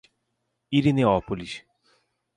[0.71, 1.61] Irineópolis